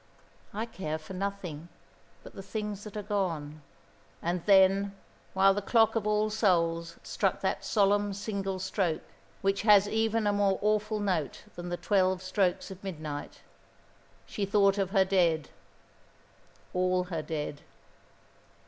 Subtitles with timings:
[0.51, 1.69] I care for nothing
[2.23, 3.61] but the things that are gone."
[4.19, 4.95] And then,
[5.35, 9.03] while the clock of All Souls struck that solemn single stroke
[9.43, 13.41] which has even a more awful note than the twelve strokes of midnight,
[14.25, 15.49] she thought of her dead
[16.73, 17.61] all her dead.